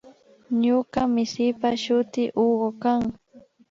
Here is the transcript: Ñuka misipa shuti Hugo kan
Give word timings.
Ñuka 0.61 0.99
misipa 1.15 1.69
shuti 1.83 2.21
Hugo 2.37 2.69
kan 2.81 3.01